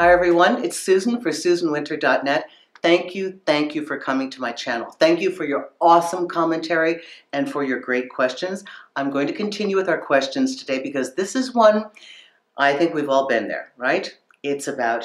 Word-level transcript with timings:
Hi 0.00 0.12
everyone, 0.12 0.64
it's 0.64 0.78
Susan 0.78 1.20
for 1.20 1.30
SusanWinter.net. 1.30 2.48
Thank 2.82 3.16
you, 3.16 3.40
thank 3.44 3.74
you 3.74 3.84
for 3.84 3.98
coming 3.98 4.30
to 4.30 4.40
my 4.40 4.52
channel. 4.52 4.92
Thank 4.92 5.20
you 5.20 5.32
for 5.32 5.44
your 5.44 5.70
awesome 5.80 6.28
commentary 6.28 7.00
and 7.32 7.50
for 7.50 7.64
your 7.64 7.80
great 7.80 8.08
questions. 8.08 8.62
I'm 8.94 9.10
going 9.10 9.26
to 9.26 9.32
continue 9.32 9.74
with 9.74 9.88
our 9.88 10.00
questions 10.00 10.54
today 10.54 10.80
because 10.80 11.16
this 11.16 11.34
is 11.34 11.52
one 11.52 11.86
I 12.56 12.74
think 12.74 12.94
we've 12.94 13.08
all 13.08 13.26
been 13.26 13.48
there, 13.48 13.72
right? 13.76 14.16
It's 14.44 14.68
about 14.68 15.04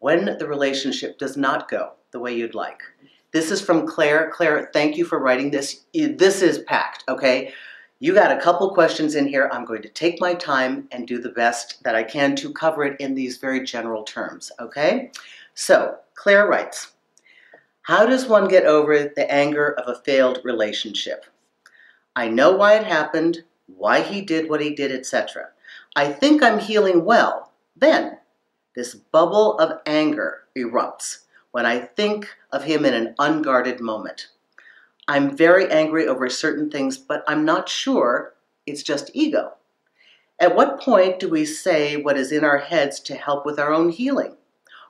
when 0.00 0.36
the 0.36 0.46
relationship 0.46 1.18
does 1.18 1.38
not 1.38 1.70
go 1.70 1.92
the 2.10 2.20
way 2.20 2.36
you'd 2.36 2.54
like. 2.54 2.82
This 3.30 3.50
is 3.50 3.62
from 3.62 3.86
Claire. 3.86 4.30
Claire, 4.30 4.68
thank 4.74 4.98
you 4.98 5.06
for 5.06 5.20
writing 5.20 5.50
this. 5.50 5.84
This 5.94 6.42
is 6.42 6.58
packed, 6.58 7.04
okay? 7.08 7.54
You 8.02 8.12
got 8.12 8.36
a 8.36 8.40
couple 8.40 8.68
questions 8.74 9.14
in 9.14 9.28
here. 9.28 9.48
I'm 9.52 9.64
going 9.64 9.82
to 9.82 9.88
take 9.88 10.20
my 10.20 10.34
time 10.34 10.88
and 10.90 11.06
do 11.06 11.20
the 11.20 11.28
best 11.28 11.80
that 11.84 11.94
I 11.94 12.02
can 12.02 12.34
to 12.34 12.52
cover 12.52 12.82
it 12.82 13.00
in 13.00 13.14
these 13.14 13.36
very 13.36 13.64
general 13.64 14.02
terms, 14.02 14.50
okay? 14.58 15.12
So, 15.54 15.98
Claire 16.14 16.48
writes, 16.48 16.94
How 17.82 18.04
does 18.04 18.26
one 18.26 18.48
get 18.48 18.66
over 18.66 19.04
the 19.14 19.32
anger 19.32 19.74
of 19.74 19.86
a 19.86 20.00
failed 20.00 20.40
relationship? 20.42 21.26
I 22.16 22.26
know 22.26 22.50
why 22.56 22.74
it 22.74 22.84
happened, 22.84 23.44
why 23.68 24.00
he 24.00 24.20
did 24.20 24.50
what 24.50 24.60
he 24.60 24.74
did, 24.74 24.90
etc. 24.90 25.50
I 25.94 26.08
think 26.08 26.42
I'm 26.42 26.58
healing 26.58 27.04
well. 27.04 27.52
Then, 27.76 28.18
this 28.74 28.96
bubble 28.96 29.56
of 29.60 29.80
anger 29.86 30.42
erupts 30.58 31.18
when 31.52 31.66
I 31.66 31.78
think 31.78 32.26
of 32.50 32.64
him 32.64 32.84
in 32.84 32.94
an 32.94 33.14
unguarded 33.20 33.78
moment. 33.78 34.26
I'm 35.08 35.36
very 35.36 35.70
angry 35.70 36.06
over 36.06 36.28
certain 36.28 36.70
things, 36.70 36.96
but 36.96 37.24
I'm 37.26 37.44
not 37.44 37.68
sure 37.68 38.34
it's 38.66 38.82
just 38.82 39.10
ego. 39.14 39.54
At 40.38 40.54
what 40.56 40.80
point 40.80 41.18
do 41.18 41.28
we 41.28 41.44
say 41.44 41.96
what 41.96 42.16
is 42.16 42.32
in 42.32 42.44
our 42.44 42.58
heads 42.58 43.00
to 43.00 43.14
help 43.14 43.44
with 43.44 43.58
our 43.58 43.72
own 43.72 43.90
healing? 43.90 44.36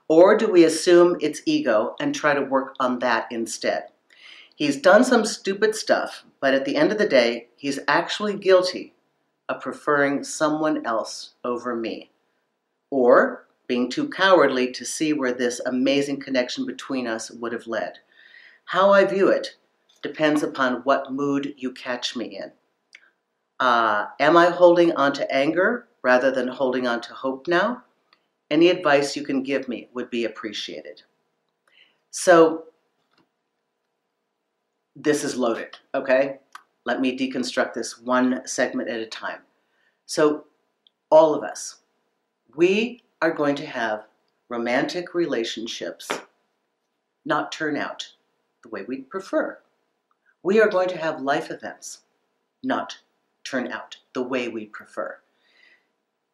Or 0.09 0.37
do 0.37 0.47
we 0.51 0.65
assume 0.65 1.17
it's 1.21 1.43
ego 1.47 1.97
and 1.99 2.15
try 2.15 2.35
to 2.35 2.43
work 2.43 2.75
on 2.79 2.99
that 2.99 3.27
instead? 3.31 3.85
He's 4.55 4.81
done 4.81 5.05
some 5.05 5.25
stupid 5.25 5.75
stuff, 5.75 6.25
but 6.41 6.55
at 6.55 6.65
the 6.65 6.77
end 6.77 6.93
of 6.93 6.99
the 6.99 7.09
day, 7.09 7.49
he's 7.57 7.79
actually 7.89 8.35
guilty 8.35 8.95
of 9.49 9.63
preferring 9.63 10.25
someone 10.25 10.85
else 10.87 11.35
over 11.45 11.75
me. 11.75 12.11
Or 12.91 13.47
being 13.67 13.89
too 13.89 14.09
cowardly 14.11 14.71
to 14.73 14.85
see 14.85 15.13
where 15.13 15.33
this 15.33 15.61
amazing 15.61 16.21
connection 16.21 16.67
between 16.67 17.07
us 17.07 17.31
would 17.31 17.53
have 17.53 17.67
led. 17.67 18.01
How 18.67 18.91
I 18.91 19.05
view 19.05 19.29
it 19.29 19.57
depends 20.03 20.43
upon 20.43 20.83
what 20.83 21.13
mood 21.13 21.55
you 21.57 21.73
catch 21.73 22.17
me 22.17 22.39
in. 22.39 22.53
Uh, 23.61 24.07
am 24.19 24.37
I 24.37 24.51
holding 24.51 24.93
on 24.93 25.13
to 25.15 25.35
anger 25.35 25.87
rather 26.03 26.31
than 26.31 26.49
holding 26.49 26.87
on 26.87 27.01
to 27.03 27.15
hope 27.15 27.47
now? 27.47 27.85
Any 28.51 28.69
advice 28.69 29.17
you 29.17 29.23
can 29.23 29.43
give 29.43 29.69
me 29.69 29.89
would 29.95 30.11
be 30.11 30.25
appreciated. 30.25 31.03
So, 32.11 32.65
this 34.95 35.25
is 35.25 35.37
loaded, 35.37 35.79
okay? 35.95 36.41
Let 36.85 37.01
me 37.01 37.17
deconstruct 37.17 37.73
this 37.73 37.99
one 37.99 38.43
segment 38.45 38.91
at 38.91 39.01
a 39.01 39.07
time. 39.07 39.41
So, 40.07 40.45
all 41.11 41.35
of 41.35 41.45
us, 41.45 41.77
we 42.57 43.03
are 43.23 43.31
going 43.31 43.55
to 43.57 43.67
have 43.67 44.07
romantic 44.49 45.15
relationships 45.15 46.09
not 47.25 47.53
turn 47.53 47.77
out 47.77 48.09
the 48.63 48.69
way 48.69 48.83
we'd 48.83 49.09
prefer. 49.09 49.59
We 50.43 50.61
are 50.61 50.69
going 50.69 50.89
to 50.91 50.99
have 50.99 51.21
life 51.21 51.51
events 51.51 52.01
not 52.63 52.99
turn 53.45 53.71
out 53.71 53.99
the 54.15 54.23
way 54.23 54.49
we 54.49 54.67
prefer. 54.67 55.19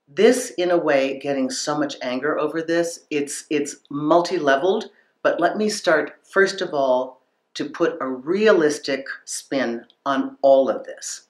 This, 0.06 0.50
in 0.56 0.70
a 0.70 0.76
way, 0.78 1.18
getting 1.18 1.50
so 1.50 1.78
much 1.78 1.96
anger 2.00 2.38
over 2.38 2.62
this, 2.62 3.06
it's, 3.10 3.44
it's 3.50 3.76
multi-leveled, 3.90 4.90
but 5.22 5.40
let 5.40 5.56
me 5.56 5.68
start, 5.68 6.16
first 6.22 6.60
of 6.60 6.72
all, 6.72 7.20
to 7.54 7.68
put 7.68 7.98
a 8.00 8.08
realistic 8.08 9.06
spin 9.24 9.84
on 10.06 10.38
all 10.42 10.70
of 10.70 10.84
this. 10.84 11.28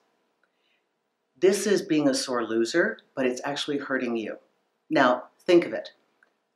This 1.41 1.67
is 1.67 1.83
being 1.83 2.09
a 2.09 2.15
sore 2.15 2.45
loser, 2.45 2.99
but 3.15 3.27
it's 3.27 3.41
actually 3.45 3.79
hurting 3.79 4.17
you. 4.17 4.39
Now, 4.91 5.25
Think 5.49 5.65
of 5.65 5.73
it. 5.73 5.93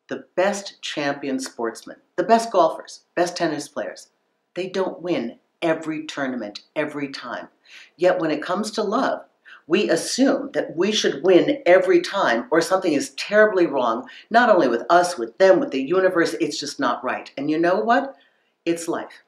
The 0.08 0.26
best 0.36 0.82
champion 0.82 1.40
sportsmen, 1.40 1.96
the 2.16 2.22
best 2.22 2.52
golfers, 2.52 3.04
best 3.14 3.38
tennis 3.38 3.66
players, 3.68 4.08
they 4.52 4.68
don't 4.68 5.00
win 5.00 5.38
every 5.62 6.04
tournament 6.06 6.62
every 6.76 7.08
time. 7.08 7.48
Yet 7.96 8.18
when 8.18 8.30
it 8.30 8.42
comes 8.42 8.70
to 8.72 8.82
love, 8.82 9.22
we 9.66 9.88
assume 9.88 10.50
that 10.52 10.76
we 10.76 10.92
should 10.92 11.22
win 11.22 11.62
every 11.64 12.00
time 12.00 12.46
or 12.50 12.60
something 12.60 12.92
is 12.92 13.10
terribly 13.10 13.66
wrong, 13.66 14.08
not 14.28 14.50
only 14.50 14.68
with 14.68 14.82
us, 14.90 15.16
with 15.16 15.38
them, 15.38 15.60
with 15.60 15.70
the 15.70 15.82
universe, 15.82 16.34
it's 16.40 16.58
just 16.58 16.80
not 16.80 17.02
right. 17.04 17.30
And 17.36 17.50
you 17.50 17.58
know 17.58 17.76
what? 17.80 18.16
It's 18.64 18.88
life. 18.88 19.22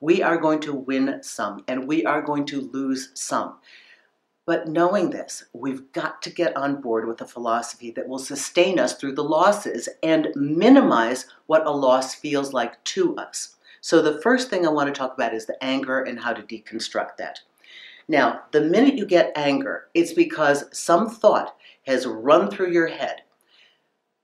We 0.00 0.22
are 0.22 0.36
going 0.36 0.60
to 0.60 0.74
win 0.74 1.20
some 1.22 1.64
and 1.66 1.88
we 1.88 2.04
are 2.04 2.20
going 2.20 2.44
to 2.46 2.60
lose 2.60 3.10
some. 3.14 3.56
But 4.44 4.68
knowing 4.68 5.10
this, 5.10 5.44
we've 5.52 5.90
got 5.92 6.22
to 6.22 6.30
get 6.30 6.56
on 6.56 6.80
board 6.80 7.08
with 7.08 7.20
a 7.20 7.26
philosophy 7.26 7.90
that 7.92 8.06
will 8.06 8.20
sustain 8.20 8.78
us 8.78 8.94
through 8.94 9.14
the 9.14 9.24
losses 9.24 9.88
and 10.04 10.28
minimize 10.36 11.26
what 11.46 11.66
a 11.66 11.72
loss 11.72 12.14
feels 12.14 12.52
like 12.52 12.82
to 12.84 13.16
us. 13.16 13.55
So 13.86 14.02
the 14.02 14.20
first 14.20 14.50
thing 14.50 14.66
I 14.66 14.70
want 14.70 14.92
to 14.92 14.98
talk 14.98 15.14
about 15.14 15.32
is 15.32 15.46
the 15.46 15.62
anger 15.62 16.02
and 16.02 16.18
how 16.18 16.32
to 16.32 16.42
deconstruct 16.42 17.18
that. 17.18 17.38
Now, 18.08 18.40
the 18.50 18.60
minute 18.60 18.98
you 18.98 19.06
get 19.06 19.30
anger, 19.36 19.86
it's 19.94 20.12
because 20.12 20.64
some 20.76 21.08
thought 21.08 21.54
has 21.86 22.04
run 22.04 22.50
through 22.50 22.72
your 22.72 22.88
head. 22.88 23.22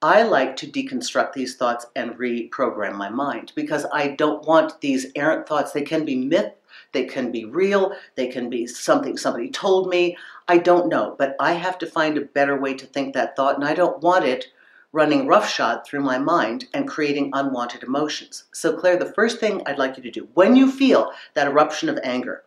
I 0.03 0.25
like 0.25 0.57
to 0.57 0.67
deconstruct 0.67 1.35
these 1.35 1.55
thoughts 1.55 1.87
and 1.95 2.19
reprogram 2.19 2.97
my 2.97 3.09
mind 3.09 3.53
because 3.55 3.87
I 3.93 4.09
don't 4.09 4.45
want 4.49 4.81
these 4.81 5.07
errant 5.15 5.47
thoughts. 5.47 5.71
They 5.71 5.83
can 5.83 6.05
be 6.05 6.17
myth 6.17 6.55
they 6.93 7.05
can 7.05 7.31
be 7.31 7.45
real, 7.45 7.93
they 8.17 8.29
can 8.29 8.51
be 8.51 8.67
something 8.67 9.17
somebody 9.17 9.51
told 9.51 9.89
me. 9.89 10.17
I 10.49 10.59
don't 10.59 10.89
know, 10.89 11.15
but 11.19 11.37
I 11.41 11.53
have 11.53 11.79
to 11.79 11.87
find 11.87 12.17
a 12.17 12.23
better 12.23 12.59
way 12.59 12.75
to 12.75 12.87
think 12.87 13.15
that 13.15 13.37
thought, 13.37 13.57
and 13.57 13.65
I 13.65 13.75
don't 13.75 14.03
want 14.03 14.25
it 14.25 14.47
running 14.93 15.27
roughshod 15.27 15.85
through 15.87 16.01
my 16.01 16.19
mind 16.19 16.67
and 16.75 16.87
creating 16.87 17.31
unwanted 17.33 17.83
emotions. 17.83 18.45
So, 18.53 18.77
Claire, 18.77 18.99
the 18.99 19.13
first 19.13 19.41
thing 19.41 19.63
I'd 19.67 19.79
like 19.79 19.97
you 19.97 20.03
to 20.03 20.11
do 20.11 20.29
when 20.35 20.55
you 20.55 20.71
feel 20.71 21.13
that 21.35 21.49
eruption 21.49 21.89
of 21.89 21.99
anger, 22.05 22.45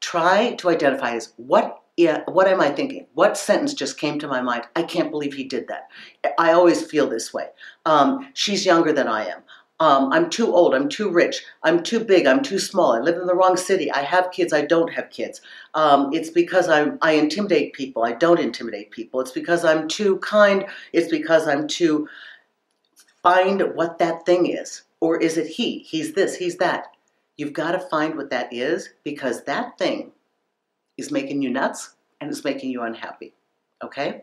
try 0.00 0.54
to 0.54 0.70
identify 0.70 1.14
is 1.14 1.32
what 1.36 1.80
yeah, 1.96 2.22
what 2.26 2.48
am 2.48 2.60
I 2.60 2.70
thinking? 2.70 3.06
What 3.14 3.38
sentence 3.38 3.72
just 3.72 4.00
came 4.00 4.18
to 4.18 4.26
my 4.26 4.40
mind? 4.40 4.64
I 4.74 4.82
can't 4.82 5.12
believe 5.12 5.34
he 5.34 5.44
did 5.44 5.68
that. 5.68 5.88
I 6.38 6.52
always 6.52 6.84
feel 6.84 7.08
this 7.08 7.32
way. 7.32 7.50
Um, 7.86 8.30
she's 8.34 8.66
younger 8.66 8.92
than 8.92 9.06
I 9.06 9.26
am. 9.26 9.42
Um, 9.80 10.12
I'm 10.12 10.30
too 10.30 10.54
old, 10.54 10.72
I'm 10.72 10.88
too 10.88 11.10
rich, 11.10 11.42
I'm 11.64 11.82
too 11.82 11.98
big, 11.98 12.26
I'm 12.26 12.42
too 12.42 12.60
small, 12.60 12.92
I 12.92 13.00
live 13.00 13.16
in 13.16 13.26
the 13.26 13.34
wrong 13.34 13.56
city, 13.56 13.90
I 13.90 14.02
have 14.02 14.30
kids, 14.30 14.52
I 14.52 14.64
don't 14.64 14.92
have 14.92 15.10
kids. 15.10 15.40
Um, 15.74 16.10
it's 16.12 16.30
because 16.30 16.68
I'm, 16.68 16.96
I 17.02 17.12
intimidate 17.12 17.72
people, 17.72 18.04
I 18.04 18.12
don't 18.12 18.38
intimidate 18.38 18.92
people. 18.92 19.20
It's 19.20 19.32
because 19.32 19.64
I'm 19.64 19.88
too 19.88 20.18
kind, 20.18 20.66
it's 20.92 21.10
because 21.10 21.48
I'm 21.48 21.66
too, 21.66 22.08
find 23.24 23.74
what 23.74 23.98
that 23.98 24.24
thing 24.24 24.46
is. 24.46 24.82
Or 25.00 25.20
is 25.20 25.36
it 25.36 25.48
he? 25.48 25.80
He's 25.80 26.12
this, 26.12 26.36
he's 26.36 26.56
that. 26.58 26.94
You've 27.36 27.52
got 27.52 27.72
to 27.72 27.80
find 27.80 28.16
what 28.16 28.30
that 28.30 28.52
is 28.52 28.90
because 29.02 29.42
that 29.44 29.76
thing 29.76 30.12
is 30.96 31.10
making 31.10 31.42
you 31.42 31.50
nuts 31.50 31.94
and 32.20 32.30
it's 32.30 32.44
making 32.44 32.70
you 32.70 32.82
unhappy. 32.82 33.34
Okay? 33.82 34.22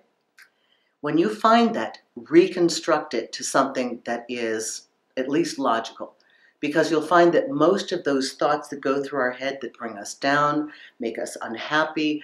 When 1.01 1.17
you 1.17 1.33
find 1.33 1.75
that, 1.75 1.99
reconstruct 2.15 3.13
it 3.13 3.33
to 3.33 3.43
something 3.43 4.01
that 4.05 4.25
is 4.29 4.87
at 5.17 5.29
least 5.29 5.59
logical. 5.59 6.15
Because 6.59 6.91
you'll 6.91 7.01
find 7.01 7.33
that 7.33 7.49
most 7.49 7.91
of 7.91 8.03
those 8.03 8.33
thoughts 8.33 8.67
that 8.69 8.81
go 8.81 9.03
through 9.03 9.19
our 9.19 9.31
head 9.31 9.59
that 9.61 9.77
bring 9.77 9.97
us 9.97 10.13
down, 10.13 10.71
make 10.99 11.17
us 11.17 11.35
unhappy, 11.41 12.21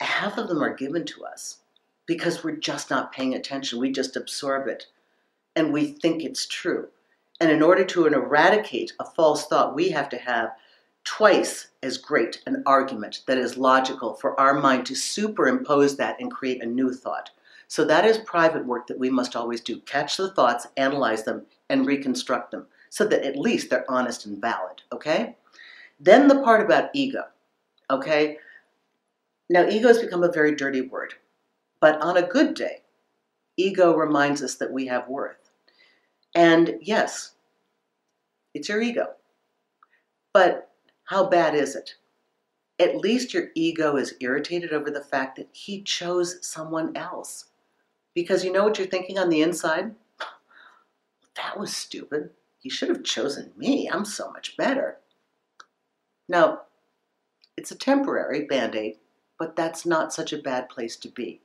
half 0.00 0.38
of 0.38 0.48
them 0.48 0.62
are 0.62 0.74
given 0.74 1.04
to 1.04 1.24
us 1.24 1.58
because 2.06 2.42
we're 2.42 2.56
just 2.56 2.90
not 2.90 3.12
paying 3.12 3.34
attention. 3.34 3.78
We 3.78 3.92
just 3.92 4.16
absorb 4.16 4.66
it 4.66 4.86
and 5.54 5.72
we 5.72 5.86
think 5.86 6.24
it's 6.24 6.46
true. 6.46 6.88
And 7.40 7.50
in 7.50 7.62
order 7.62 7.84
to 7.84 8.06
eradicate 8.06 8.92
a 8.98 9.04
false 9.04 9.46
thought, 9.46 9.74
we 9.74 9.90
have 9.90 10.08
to 10.10 10.18
have 10.18 10.50
twice 11.04 11.68
as 11.82 11.96
great 11.96 12.42
an 12.46 12.62
argument 12.66 13.22
that 13.26 13.38
is 13.38 13.56
logical 13.56 14.14
for 14.14 14.38
our 14.38 14.54
mind 14.54 14.86
to 14.86 14.94
superimpose 14.94 15.96
that 15.96 16.16
and 16.20 16.30
create 16.30 16.62
a 16.62 16.66
new 16.66 16.92
thought. 16.92 17.30
So 17.68 17.84
that 17.84 18.04
is 18.04 18.18
private 18.18 18.66
work 18.66 18.86
that 18.88 18.98
we 18.98 19.10
must 19.10 19.36
always 19.36 19.60
do. 19.60 19.78
Catch 19.80 20.16
the 20.16 20.32
thoughts, 20.32 20.66
analyze 20.76 21.22
them, 21.24 21.46
and 21.70 21.86
reconstruct 21.86 22.50
them 22.50 22.66
so 22.90 23.06
that 23.06 23.24
at 23.24 23.36
least 23.36 23.70
they're 23.70 23.90
honest 23.90 24.26
and 24.26 24.40
valid, 24.40 24.82
okay? 24.92 25.36
Then 25.98 26.28
the 26.28 26.42
part 26.42 26.60
about 26.60 26.90
ego, 26.92 27.24
okay? 27.88 28.38
Now, 29.48 29.66
ego 29.68 29.88
has 29.88 29.98
become 29.98 30.22
a 30.22 30.32
very 30.32 30.54
dirty 30.54 30.80
word, 30.80 31.14
but 31.80 32.00
on 32.02 32.16
a 32.16 32.26
good 32.26 32.54
day, 32.54 32.82
ego 33.56 33.94
reminds 33.94 34.42
us 34.42 34.56
that 34.56 34.72
we 34.72 34.86
have 34.86 35.08
worth. 35.08 35.50
And 36.34 36.78
yes, 36.80 37.32
it's 38.54 38.68
your 38.68 38.80
ego. 38.80 39.14
But 40.32 40.70
how 41.04 41.26
bad 41.26 41.54
is 41.54 41.74
it? 41.74 41.94
At 42.78 42.96
least 42.96 43.34
your 43.34 43.48
ego 43.54 43.96
is 43.96 44.14
irritated 44.20 44.72
over 44.72 44.90
the 44.90 45.02
fact 45.02 45.36
that 45.36 45.48
he 45.52 45.82
chose 45.82 46.38
someone 46.46 46.96
else. 46.96 47.46
Because 48.14 48.44
you 48.44 48.52
know 48.52 48.64
what 48.64 48.78
you're 48.78 48.86
thinking 48.86 49.18
on 49.18 49.28
the 49.28 49.42
inside? 49.42 49.94
That 51.36 51.58
was 51.58 51.76
stupid. 51.76 52.30
He 52.58 52.68
should 52.68 52.88
have 52.88 53.04
chosen 53.04 53.52
me. 53.56 53.88
I'm 53.88 54.04
so 54.04 54.30
much 54.30 54.56
better. 54.56 54.98
Now, 56.28 56.62
it's 57.56 57.70
a 57.70 57.76
temporary 57.76 58.44
band 58.44 58.74
aid, 58.74 58.98
but 59.38 59.56
that's 59.56 59.86
not 59.86 60.12
such 60.12 60.32
a 60.32 60.38
bad 60.38 60.68
place 60.68 60.96
to 60.96 61.08
be. 61.08 61.40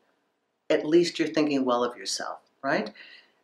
At 0.70 0.86
least 0.86 1.18
you're 1.18 1.28
thinking 1.28 1.66
well 1.66 1.84
of 1.84 1.98
yourself, 1.98 2.40
right? 2.62 2.92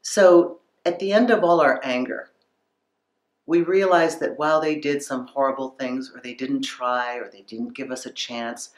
So, 0.02 0.60
at 0.86 1.00
the 1.00 1.14
end 1.14 1.30
of 1.30 1.44
all 1.44 1.62
our 1.62 1.80
anger, 1.84 2.30
we 3.46 3.62
realize 3.62 4.18
that 4.20 4.38
while 4.38 4.62
they 4.62 4.76
did 4.76 5.04
some 5.04 5.28
horrible 5.28 5.70
things, 5.70 6.12
or 6.14 6.22
they 6.22 6.34
didn't 6.34 6.62
try, 6.62 7.16
or 7.16 7.30
they 7.30 7.42
didn't 7.42 7.76
give 7.76 7.92
us 7.92 8.06
a 8.06 8.12
chance, 8.12 8.70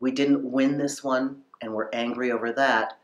we 0.00 0.10
didn't 0.10 0.50
win 0.50 0.78
this 0.78 1.02
one, 1.02 1.42
and 1.60 1.72
we're 1.72 1.90
angry 1.92 2.30
over 2.30 2.52
that. 2.52 2.98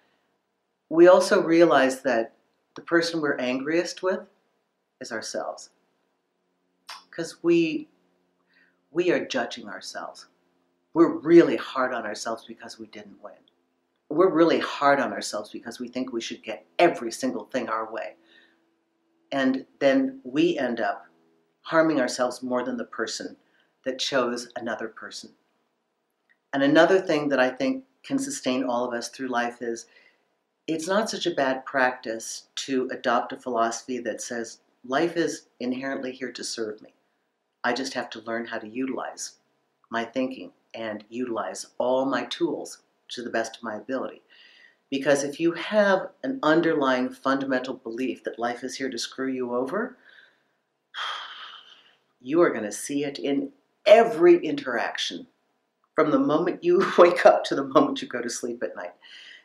We 0.88 1.08
also 1.08 1.42
realize 1.42 2.02
that 2.02 2.34
the 2.74 2.82
person 2.82 3.20
we're 3.20 3.36
angriest 3.36 4.02
with 4.02 4.20
is 5.00 5.12
ourselves. 5.12 5.70
Because 7.10 7.42
we, 7.42 7.88
we 8.90 9.10
are 9.10 9.26
judging 9.26 9.68
ourselves. 9.68 10.26
We're 10.94 11.18
really 11.18 11.56
hard 11.56 11.92
on 11.92 12.04
ourselves 12.04 12.44
because 12.46 12.78
we 12.78 12.86
didn't 12.86 13.22
win. 13.22 13.32
We're 14.08 14.30
really 14.30 14.60
hard 14.60 15.00
on 15.00 15.12
ourselves 15.12 15.50
because 15.50 15.80
we 15.80 15.88
think 15.88 16.12
we 16.12 16.20
should 16.20 16.42
get 16.42 16.66
every 16.78 17.10
single 17.10 17.44
thing 17.44 17.68
our 17.68 17.90
way. 17.90 18.14
And 19.30 19.64
then 19.78 20.20
we 20.24 20.58
end 20.58 20.80
up 20.80 21.06
harming 21.62 22.00
ourselves 22.00 22.42
more 22.42 22.62
than 22.64 22.76
the 22.76 22.84
person 22.84 23.36
that 23.84 23.98
chose 23.98 24.48
another 24.56 24.88
person. 24.88 25.30
And 26.52 26.62
another 26.62 27.00
thing 27.00 27.28
that 27.30 27.40
I 27.40 27.48
think 27.48 27.84
can 28.02 28.18
sustain 28.18 28.64
all 28.64 28.84
of 28.84 28.92
us 28.92 29.08
through 29.08 29.28
life 29.28 29.62
is 29.62 29.86
it's 30.66 30.86
not 30.86 31.10
such 31.10 31.26
a 31.26 31.34
bad 31.34 31.64
practice 31.64 32.46
to 32.54 32.88
adopt 32.92 33.32
a 33.32 33.36
philosophy 33.36 33.98
that 33.98 34.20
says 34.20 34.58
life 34.86 35.16
is 35.16 35.46
inherently 35.58 36.12
here 36.12 36.32
to 36.32 36.44
serve 36.44 36.80
me. 36.82 36.94
I 37.64 37.72
just 37.72 37.94
have 37.94 38.10
to 38.10 38.20
learn 38.20 38.46
how 38.46 38.58
to 38.58 38.68
utilize 38.68 39.34
my 39.90 40.04
thinking 40.04 40.52
and 40.74 41.04
utilize 41.08 41.66
all 41.78 42.04
my 42.04 42.24
tools 42.24 42.78
to 43.08 43.22
the 43.22 43.30
best 43.30 43.56
of 43.56 43.62
my 43.62 43.76
ability. 43.76 44.22
Because 44.90 45.24
if 45.24 45.40
you 45.40 45.52
have 45.52 46.08
an 46.22 46.38
underlying 46.42 47.10
fundamental 47.10 47.74
belief 47.74 48.24
that 48.24 48.38
life 48.38 48.62
is 48.62 48.76
here 48.76 48.90
to 48.90 48.98
screw 48.98 49.28
you 49.28 49.54
over, 49.54 49.96
you 52.20 52.40
are 52.40 52.50
going 52.50 52.64
to 52.64 52.72
see 52.72 53.04
it 53.04 53.18
in 53.18 53.50
every 53.84 54.38
interaction 54.44 55.26
from 55.94 56.10
the 56.10 56.18
moment 56.18 56.64
you 56.64 56.92
wake 56.98 57.26
up 57.26 57.44
to 57.44 57.54
the 57.54 57.64
moment 57.64 58.00
you 58.00 58.08
go 58.08 58.22
to 58.22 58.30
sleep 58.30 58.62
at 58.62 58.76
night 58.76 58.92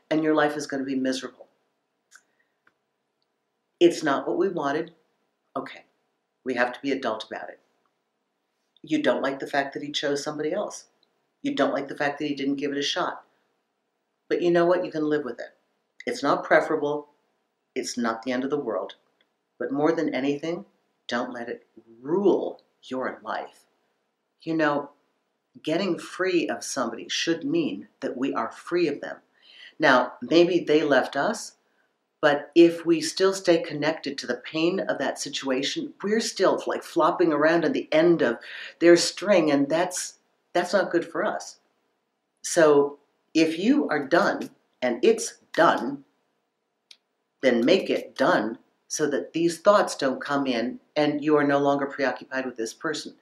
and 0.10 0.24
your 0.24 0.36
life 0.36 0.56
is 0.56 0.68
going 0.68 0.82
to 0.82 0.86
be 0.86 0.96
miserable. 0.96 1.48
It's 3.80 4.04
not 4.04 4.28
what 4.28 4.38
we 4.38 4.50
wanted. 4.50 4.94
Okay, 5.56 5.86
we 6.44 6.56
have 6.56 6.74
to 6.74 6.80
be 6.82 6.92
adult 6.92 7.26
about 7.30 7.50
it. 7.50 7.60
You 8.82 9.02
don't 9.02 9.22
like 9.22 9.40
the 9.40 9.48
fact 9.48 9.74
that 9.74 9.84
he 9.84 9.92
chose 9.92 10.24
somebody 10.24 10.52
else. 10.52 10.86
You 11.42 11.54
don't 11.54 11.74
like 11.74 11.88
the 11.88 11.98
fact 11.98 12.20
that 12.20 12.28
he 12.28 12.36
didn't 12.36 12.56
give 12.56 12.72
it 12.72 12.78
a 12.78 12.84
shot. 12.84 13.24
But 14.30 14.42
you 14.42 14.52
know 14.52 14.66
what? 14.66 14.84
You 14.84 14.92
can 14.92 15.10
live 15.10 15.24
with 15.24 15.40
it. 15.40 15.56
It's 16.06 16.24
not 16.24 16.44
preferable. 16.44 17.10
It's 17.76 17.98
not 17.98 18.24
the 18.24 18.32
end 18.32 18.44
of 18.44 18.50
the 18.50 18.58
world. 18.58 18.96
But 19.60 19.72
more 19.72 19.92
than 19.92 20.14
anything, 20.14 20.66
don't 21.08 21.34
let 21.34 21.50
it 21.50 21.66
rule 22.02 22.62
your 22.84 23.20
life. 23.24 23.66
You 24.42 24.56
know, 24.56 24.92
getting 25.64 25.98
free 25.98 26.48
of 26.48 26.64
somebody 26.64 27.08
should 27.10 27.44
mean 27.44 27.88
that 28.02 28.18
we 28.18 28.34
are 28.34 28.52
free 28.52 28.88
of 28.88 29.02
them. 29.02 29.18
Now, 29.80 30.14
maybe 30.22 30.60
they 30.60 30.84
left 30.84 31.16
us, 31.16 31.54
but 32.22 32.52
if 32.56 32.86
we 32.86 33.00
still 33.02 33.34
stay 33.34 33.62
connected 33.62 34.18
to 34.18 34.28
the 34.28 34.42
pain 34.44 34.80
of 34.80 34.98
that 34.98 35.20
situation, 35.20 35.94
we're 36.04 36.20
still 36.20 36.62
like 36.66 36.84
flopping 36.84 37.32
around 37.32 37.64
at 37.64 37.74
the 37.74 37.88
end 37.92 38.22
of 38.22 38.40
their 38.80 38.98
string, 38.98 39.52
and 39.52 39.70
that's 39.70 40.16
that's 40.54 40.74
not 40.74 40.92
good 40.92 41.06
for 41.06 41.24
us. 41.24 41.60
So 42.42 42.98
if 43.34 43.60
you 43.60 43.88
are 43.90 44.08
done 44.08 44.50
and 44.82 45.04
it's 45.04 45.40
done, 45.54 46.06
then 47.42 47.64
make 47.64 47.90
it 47.90 48.16
done 48.16 48.58
so 48.88 49.08
that 49.10 49.34
these 49.34 49.60
thoughts 49.60 49.96
don't 49.96 50.22
come 50.22 50.48
in 50.48 50.80
and 50.96 51.24
you 51.24 51.36
are 51.36 51.44
no 51.44 51.60
longer 51.60 51.86
preoccupied 51.86 52.46
with 52.46 52.58
this 52.58 52.74
person. 52.74 53.14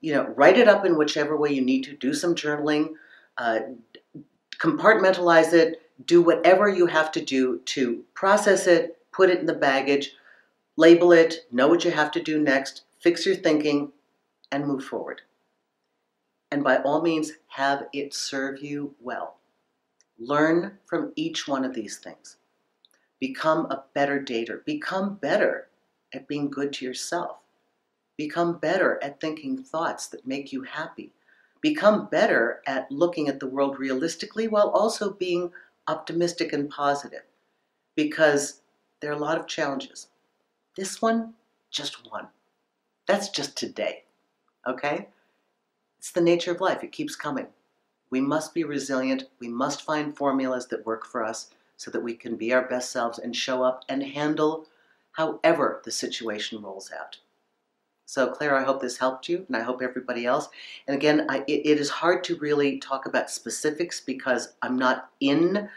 You 0.00 0.12
know, 0.12 0.24
write 0.36 0.58
it 0.58 0.68
up 0.68 0.84
in 0.84 0.98
whichever 0.98 1.36
way 1.36 1.52
you 1.52 1.62
need 1.62 1.84
to. 1.84 1.96
Do 1.96 2.12
some 2.14 2.34
journaling. 2.34 2.94
Uh, 3.36 3.60
compartmentalize 4.58 5.52
it, 5.52 5.82
do 6.04 6.22
whatever 6.22 6.68
you 6.68 6.86
have 6.86 7.10
to 7.12 7.24
do 7.24 7.60
to 7.66 8.04
process 8.14 8.66
it, 8.66 8.98
put 9.12 9.30
it 9.30 9.40
in 9.40 9.46
the 9.46 9.54
baggage, 9.54 10.12
label 10.76 11.12
it, 11.12 11.46
know 11.50 11.68
what 11.68 11.84
you 11.84 11.90
have 11.90 12.10
to 12.12 12.22
do 12.22 12.40
next, 12.40 12.82
fix 13.00 13.26
your 13.26 13.34
thinking, 13.34 13.92
and 14.50 14.66
move 14.66 14.84
forward. 14.84 15.22
And 16.50 16.64
by 16.64 16.78
all 16.78 17.02
means, 17.02 17.32
have 17.48 17.86
it 17.92 18.14
serve 18.14 18.62
you 18.62 18.94
well. 19.00 19.36
Learn 20.18 20.78
from 20.86 21.12
each 21.14 21.46
one 21.46 21.64
of 21.64 21.74
these 21.74 21.98
things. 21.98 22.36
Become 23.20 23.66
a 23.66 23.84
better 23.94 24.20
dater. 24.20 24.64
Become 24.64 25.16
better 25.16 25.68
at 26.14 26.26
being 26.26 26.48
good 26.48 26.72
to 26.74 26.84
yourself. 26.84 27.38
Become 28.16 28.58
better 28.58 28.98
at 29.02 29.20
thinking 29.20 29.62
thoughts 29.62 30.06
that 30.08 30.26
make 30.26 30.52
you 30.52 30.62
happy 30.62 31.12
become 31.60 32.06
better 32.06 32.62
at 32.66 32.90
looking 32.90 33.28
at 33.28 33.40
the 33.40 33.46
world 33.46 33.78
realistically 33.78 34.48
while 34.48 34.68
also 34.68 35.10
being 35.10 35.52
optimistic 35.86 36.52
and 36.52 36.70
positive 36.70 37.22
because 37.94 38.60
there 39.00 39.10
are 39.10 39.16
a 39.16 39.18
lot 39.18 39.38
of 39.38 39.46
challenges. 39.46 40.08
This 40.76 41.02
one, 41.02 41.34
just 41.70 42.10
one. 42.10 42.28
That's 43.06 43.28
just 43.28 43.56
today. 43.56 44.04
Okay? 44.66 45.08
It's 45.98 46.12
the 46.12 46.20
nature 46.20 46.52
of 46.52 46.60
life, 46.60 46.84
it 46.84 46.92
keeps 46.92 47.16
coming. 47.16 47.46
We 48.10 48.20
must 48.20 48.54
be 48.54 48.64
resilient. 48.64 49.24
We 49.38 49.48
must 49.48 49.82
find 49.82 50.16
formulas 50.16 50.68
that 50.68 50.86
work 50.86 51.04
for 51.04 51.24
us 51.24 51.50
so 51.76 51.90
that 51.90 52.02
we 52.02 52.14
can 52.14 52.36
be 52.36 52.52
our 52.52 52.66
best 52.66 52.90
selves 52.90 53.18
and 53.18 53.34
show 53.34 53.62
up 53.62 53.84
and 53.88 54.02
handle 54.02 54.66
however 55.12 55.82
the 55.84 55.90
situation 55.90 56.62
rolls 56.62 56.90
out. 56.90 57.18
So, 58.08 58.28
Claire, 58.30 58.56
I 58.56 58.64
hope 58.64 58.80
this 58.80 58.96
helped 58.96 59.28
you, 59.28 59.44
and 59.48 59.54
I 59.54 59.60
hope 59.60 59.82
everybody 59.82 60.24
else. 60.24 60.48
And 60.86 60.96
again, 60.96 61.26
I, 61.28 61.44
it, 61.46 61.66
it 61.66 61.78
is 61.78 61.90
hard 61.90 62.24
to 62.24 62.36
really 62.36 62.78
talk 62.78 63.04
about 63.04 63.30
specifics 63.30 64.00
because 64.00 64.54
I'm 64.62 64.78
not 64.78 65.10
in 65.20 65.68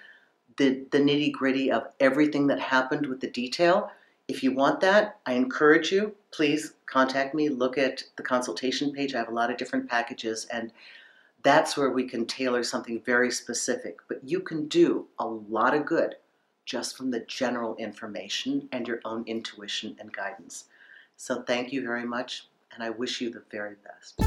the, 0.55 0.85
the 0.91 0.99
nitty 0.99 1.33
gritty 1.33 1.69
of 1.69 1.89
everything 1.99 2.47
that 2.47 2.57
happened 2.57 3.05
with 3.05 3.19
the 3.19 3.29
detail. 3.29 3.91
If 4.29 4.43
you 4.43 4.53
want 4.53 4.79
that, 4.79 5.19
I 5.25 5.33
encourage 5.33 5.91
you, 5.91 6.15
please 6.31 6.75
contact 6.85 7.35
me. 7.35 7.49
Look 7.49 7.77
at 7.77 8.05
the 8.15 8.23
consultation 8.23 8.93
page. 8.93 9.13
I 9.13 9.17
have 9.17 9.27
a 9.27 9.33
lot 9.33 9.51
of 9.51 9.57
different 9.57 9.89
packages, 9.89 10.47
and 10.53 10.71
that's 11.43 11.75
where 11.75 11.89
we 11.89 12.07
can 12.07 12.25
tailor 12.25 12.63
something 12.63 13.01
very 13.01 13.29
specific. 13.29 13.97
But 14.07 14.23
you 14.23 14.39
can 14.39 14.69
do 14.69 15.05
a 15.19 15.27
lot 15.27 15.75
of 15.75 15.85
good 15.85 16.15
just 16.63 16.95
from 16.95 17.11
the 17.11 17.25
general 17.27 17.75
information 17.75 18.69
and 18.71 18.87
your 18.87 19.01
own 19.03 19.25
intuition 19.27 19.97
and 19.99 20.13
guidance. 20.13 20.69
So 21.21 21.43
thank 21.43 21.71
you 21.71 21.83
very 21.83 22.03
much, 22.03 22.47
and 22.73 22.81
I 22.81 22.89
wish 22.89 23.21
you 23.21 23.29
the 23.29 23.43
very 23.51 23.75
best. 23.85 24.19